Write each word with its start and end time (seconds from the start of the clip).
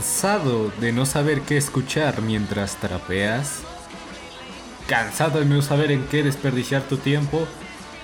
¿Cansado 0.00 0.72
de 0.80 0.92
no 0.92 1.04
saber 1.04 1.42
qué 1.42 1.58
escuchar 1.58 2.22
mientras 2.22 2.76
trapeas? 2.76 3.58
¿Cansado 4.86 5.40
de 5.40 5.44
no 5.44 5.60
saber 5.60 5.92
en 5.92 6.04
qué 6.04 6.22
desperdiciar 6.22 6.80
tu 6.84 6.96
tiempo? 6.96 7.46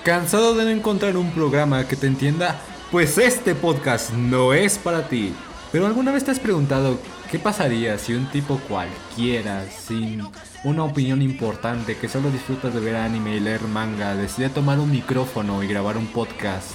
¿Cansado 0.04 0.54
de 0.54 0.64
no 0.66 0.70
encontrar 0.72 1.16
un 1.16 1.30
programa 1.30 1.88
que 1.88 1.96
te 1.96 2.06
entienda? 2.06 2.60
Pues 2.92 3.16
este 3.16 3.54
podcast 3.54 4.12
no 4.12 4.52
es 4.52 4.76
para 4.76 5.08
ti. 5.08 5.32
Pero 5.72 5.86
alguna 5.86 6.12
vez 6.12 6.22
te 6.22 6.32
has 6.32 6.38
preguntado 6.38 6.98
qué 7.30 7.38
pasaría 7.38 7.96
si 7.96 8.12
un 8.12 8.26
tipo 8.26 8.60
cualquiera, 8.68 9.64
sin 9.70 10.22
una 10.64 10.84
opinión 10.84 11.22
importante, 11.22 11.96
que 11.96 12.10
solo 12.10 12.30
disfruta 12.30 12.68
de 12.68 12.78
ver 12.78 12.96
anime 12.96 13.36
y 13.36 13.40
leer 13.40 13.62
manga, 13.62 14.14
decide 14.14 14.50
tomar 14.50 14.80
un 14.80 14.90
micrófono 14.90 15.62
y 15.62 15.66
grabar 15.66 15.96
un 15.96 16.08
podcast? 16.08 16.72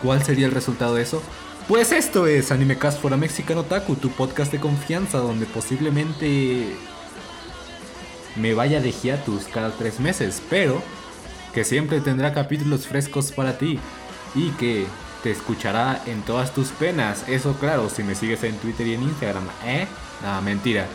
¿Cuál 0.00 0.22
sería 0.22 0.46
el 0.46 0.52
resultado 0.52 0.94
de 0.94 1.02
eso? 1.02 1.24
Pues 1.68 1.90
esto 1.90 2.28
es 2.28 2.52
Animecast 2.52 3.00
for 3.00 3.12
a 3.12 3.16
Mexican 3.16 3.58
Otaku, 3.58 3.96
tu 3.96 4.10
podcast 4.10 4.52
de 4.52 4.60
confianza 4.60 5.18
donde 5.18 5.46
posiblemente 5.46 6.76
me 8.36 8.54
vaya 8.54 8.80
de 8.80 8.92
hiatus 8.92 9.46
cada 9.46 9.72
tres 9.72 9.98
meses, 9.98 10.40
pero 10.48 10.80
que 11.52 11.64
siempre 11.64 12.00
tendrá 12.00 12.32
capítulos 12.32 12.86
frescos 12.86 13.32
para 13.32 13.58
ti 13.58 13.80
y 14.36 14.50
que 14.50 14.86
te 15.24 15.32
escuchará 15.32 16.00
en 16.06 16.22
todas 16.22 16.54
tus 16.54 16.68
penas. 16.68 17.28
Eso 17.28 17.54
claro, 17.54 17.90
si 17.90 18.04
me 18.04 18.14
sigues 18.14 18.44
en 18.44 18.56
Twitter 18.58 18.86
y 18.86 18.94
en 18.94 19.02
Instagram, 19.02 19.48
¿eh? 19.64 19.88
Nada, 20.22 20.40
mentira. 20.42 20.86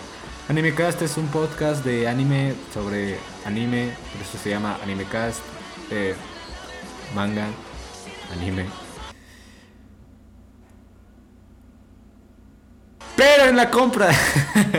Animecast 0.47 1.01
es 1.01 1.17
un 1.17 1.27
podcast 1.27 1.83
de 1.83 2.07
anime 2.07 2.53
sobre 2.73 3.17
anime, 3.43 3.91
por 4.13 4.21
eso 4.21 4.37
se 4.41 4.51
llama 4.51 4.77
Animecast, 4.81 5.41
eh, 5.91 6.15
manga, 7.13 7.47
anime. 8.31 8.90
Pero 13.21 13.45
en 13.45 13.55
la 13.55 13.69
compra. 13.69 14.09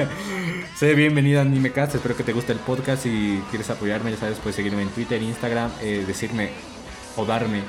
Sé 0.76 0.94
bienvenido 0.94 1.38
a 1.38 1.42
Animecast, 1.42 1.94
espero 1.94 2.16
que 2.16 2.24
te 2.24 2.32
guste 2.32 2.50
el 2.50 2.58
podcast. 2.58 3.04
Si 3.04 3.40
quieres 3.50 3.70
apoyarme, 3.70 4.10
ya 4.10 4.16
sabes, 4.16 4.38
puedes 4.38 4.56
seguirme 4.56 4.82
en 4.82 4.88
Twitter, 4.88 5.22
Instagram, 5.22 5.70
eh, 5.80 6.02
decirme 6.04 6.50
o 7.16 7.24
darme, 7.24 7.60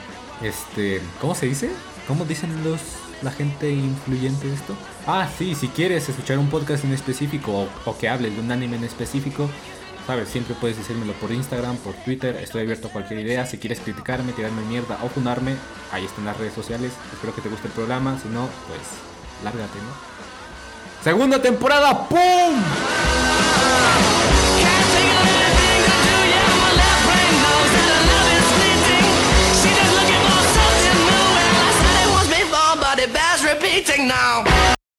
este, 0.41 0.99
¿cómo 1.21 1.35
se 1.35 1.45
dice? 1.45 1.69
¿Cómo 2.07 2.25
dicen 2.25 2.63
los 2.63 2.81
la 3.21 3.29
gente 3.29 3.69
influyente 3.69 4.51
esto? 4.51 4.75
Ah, 5.05 5.29
sí, 5.37 5.53
si 5.53 5.67
quieres 5.67 6.09
escuchar 6.09 6.39
un 6.39 6.49
podcast 6.49 6.83
en 6.85 6.93
específico 6.93 7.67
o, 7.85 7.97
que 7.99 8.09
hables 8.09 8.33
de 8.33 8.41
un 8.41 8.51
anime 8.51 8.77
en 8.77 8.85
específico, 8.85 9.51
sabes, 10.07 10.27
siempre 10.27 10.55
puedes 10.59 10.75
decírmelo 10.75 11.13
por 11.13 11.31
Instagram, 11.31 11.77
por 11.77 11.93
Twitter, 11.93 12.35
estoy 12.37 12.61
abierto 12.61 12.87
a 12.87 12.91
cualquier 12.91 13.19
idea. 13.19 13.45
Si 13.45 13.59
quieres 13.59 13.79
criticarme, 13.79 14.33
tirarme 14.33 14.63
mierda 14.63 14.97
o 15.03 15.09
fundarme, 15.09 15.53
ahí 15.91 16.03
están 16.03 16.25
las 16.25 16.37
redes 16.37 16.55
sociales. 16.55 16.93
Espero 17.13 17.35
que 17.35 17.41
te 17.41 17.49
guste 17.49 17.67
el 17.67 17.73
programa, 17.73 18.17
si 18.19 18.27
no, 18.29 18.49
pues 18.67 18.81
lárgate, 19.43 19.77
¿no? 19.77 20.13
Segunda 21.03 21.37
temporada, 21.37 22.07
¡pum! 22.07 22.63
Now. 34.07 34.62